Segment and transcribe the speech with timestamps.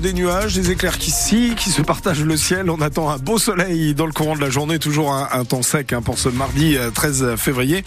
[0.00, 2.68] Des nuages, des éclairs qui scient, qui se partagent le ciel.
[2.68, 4.80] On attend un beau soleil dans le courant de la journée.
[4.80, 7.84] Toujours un, temps sec hein, pour ce mardi 13 euh, février.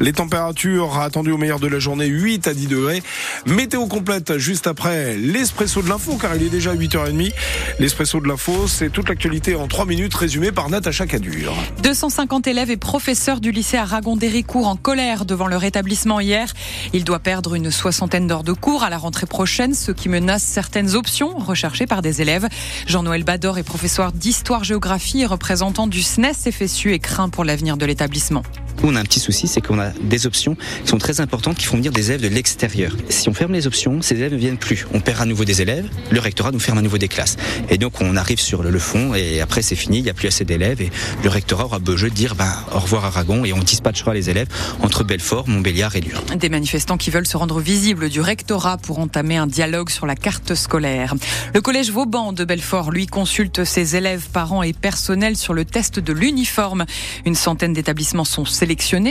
[0.00, 3.02] Les températures attendues au meilleur de la journée 8 à 10 degrés.
[3.44, 7.32] Météo complète juste après l'espresso de l'info car il est déjà 8h30.
[7.80, 11.52] L'espresso de l'info, c'est toute l'actualité en 3 minutes résumée par Natacha Cadur.
[11.82, 16.54] 250 élèves et professeurs du lycée Aragon d'Héricourt en colère devant leur établissement hier.
[16.92, 20.44] Il doit perdre une soixantaine d'heures de cours à la rentrée prochaine, ce qui menace
[20.44, 22.48] certaines options recherché par des élèves.
[22.86, 27.86] Jean-Noël Bador est professeur d'histoire-géographie et représentant du SNES FSU et craint pour l'avenir de
[27.86, 28.42] l'établissement.
[28.82, 31.66] On a un petit souci, c'est qu'on a des options qui sont très importantes, qui
[31.66, 32.92] font venir des élèves de l'extérieur.
[33.08, 34.86] Si on ferme les options, ces élèves ne viennent plus.
[34.94, 37.36] On perd à nouveau des élèves, le rectorat nous ferme à nouveau des classes.
[37.70, 40.28] Et donc on arrive sur le, fond et après c'est fini, il n'y a plus
[40.28, 40.90] assez d'élèves et
[41.24, 44.30] le rectorat aura beau jeu de dire ben, au revoir Aragon et on dispatchera les
[44.30, 44.48] élèves
[44.80, 46.20] entre Belfort, Montbéliard et Lyon.
[46.36, 50.14] Des manifestants qui veulent se rendre visibles du rectorat pour entamer un dialogue sur la
[50.14, 51.14] carte scolaire.
[51.52, 55.98] Le collège Vauban de Belfort, lui, consulte ses élèves, parents et personnels sur le test
[55.98, 56.86] de l'uniforme.
[57.24, 58.67] Une centaine d'établissements sont sélectionnés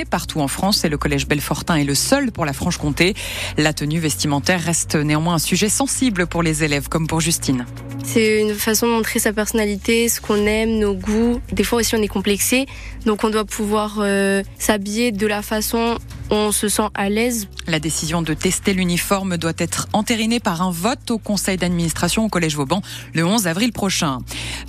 [0.10, 3.16] partout en France et le collège Belfortin est le seul pour la Franche-Comté.
[3.58, 7.66] La tenue vestimentaire reste néanmoins un sujet sensible pour les élèves comme pour Justine.
[8.04, 11.42] C'est une façon de montrer sa personnalité, ce qu'on aime, nos goûts.
[11.52, 12.66] Des fois aussi on est complexé,
[13.06, 15.98] donc on doit pouvoir euh, s'habiller de la façon
[16.30, 17.48] on se sent à l'aise.
[17.68, 22.30] La décision de tester l'uniforme doit être entérinée par un vote au conseil d'administration au
[22.30, 22.82] Collège Vauban
[23.14, 24.20] le 11 avril prochain.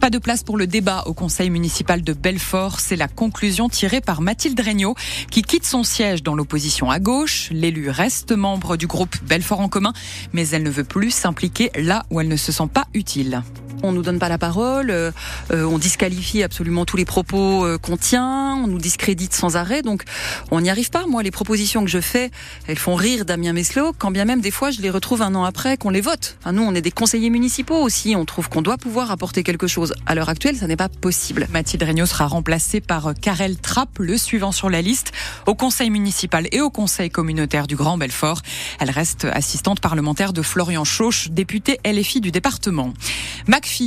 [0.01, 2.81] Pas de place pour le débat au conseil municipal de Belfort.
[2.81, 4.95] C'est la conclusion tirée par Mathilde Regnault
[5.31, 7.49] qui quitte son siège dans l'opposition à gauche.
[7.51, 9.93] L'élu reste membre du groupe Belfort en commun,
[10.33, 13.43] mais elle ne veut plus s'impliquer là où elle ne se sent pas utile.
[13.83, 15.13] On nous donne pas la parole, euh,
[15.51, 20.03] on disqualifie absolument tous les propos euh, qu'on tient, on nous discrédite sans arrêt, donc
[20.51, 21.07] on n'y arrive pas.
[21.07, 22.31] Moi, les propositions que je fais,
[22.67, 25.45] elles font rire Damien Meslot, quand bien même des fois je les retrouve un an
[25.45, 26.39] après qu'on les vote.
[26.51, 29.95] Nous, on est des conseillers municipaux aussi, on trouve qu'on doit pouvoir apporter quelque chose.
[30.07, 31.47] À l'heure actuelle, ça n'est pas possible.
[31.51, 35.13] Mathilde Regnault sera remplacée par Karel Trapp, le suivant sur la liste,
[35.47, 38.43] au conseil municipal et au conseil communautaire du Grand Belfort.
[38.81, 42.93] Elle reste assistante parlementaire de Florian Chauche, député LFI du département.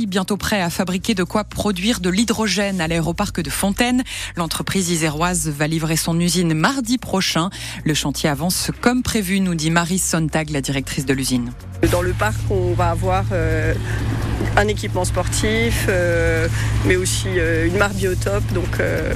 [0.06, 4.04] Bientôt prêt à fabriquer de quoi produire de l'hydrogène à l'aéroparc de Fontaine.
[4.36, 7.50] L'entreprise iséroise va livrer son usine mardi prochain.
[7.84, 11.52] Le chantier avance comme prévu, nous dit Marie Sontag, la directrice de l'usine.
[11.90, 13.74] Dans le parc, on va avoir euh,
[14.62, 16.46] un équipement sportif, euh,
[16.86, 18.52] mais aussi euh, une marque biotope.
[18.52, 19.12] Donc, euh,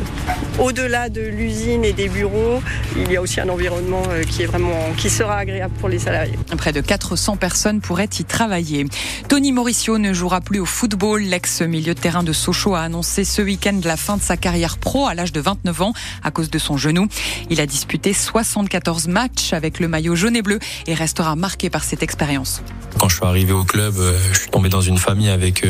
[0.59, 2.61] au-delà de l'usine et des bureaux,
[2.97, 6.01] il y a aussi un environnement euh, qui est vraiment, qui sera agréable pour les
[6.01, 6.37] salariés.
[6.59, 8.87] Près de 400 personnes pourraient y travailler.
[9.29, 11.23] Tony Mauricio ne jouera plus au football.
[11.23, 15.07] L'ex-milieu de terrain de Sochaux a annoncé ce week-end la fin de sa carrière pro
[15.07, 15.93] à l'âge de 29 ans
[16.25, 17.07] à cause de son genou.
[17.51, 20.59] Il a disputé 74 matchs avec le maillot jaune et bleu
[20.89, 22.63] et restera marqué par cette expérience.
[22.99, 23.95] Quand je suis arrivé au club,
[24.33, 25.65] je suis tombé dans une famille avec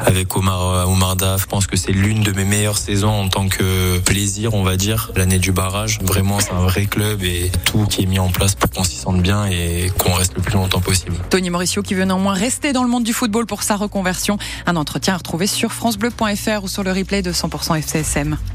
[0.00, 1.42] avec Omar Omar Daf.
[1.42, 4.76] Je pense que c'est l'une de mes meilleures saisons en tant que plaisir, on va
[4.76, 5.10] dire.
[5.16, 8.54] L'année du barrage, vraiment c'est un vrai club et tout qui est mis en place
[8.54, 11.16] pour qu'on s'y sente bien et qu'on reste le plus longtemps possible.
[11.30, 14.38] Tony Mauricio qui veut néanmoins rester dans le monde du football pour sa reconversion.
[14.66, 18.38] Un entretien à retrouver sur francebleu.fr ou sur le replay de 100% FCSM.